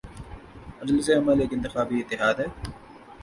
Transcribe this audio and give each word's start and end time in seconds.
مجلس 0.79 1.09
عمل 1.17 1.37
ایک 1.41 1.53
انتخابی 1.53 1.99
اتحاد 1.99 2.35
ہے۔ 2.39 2.47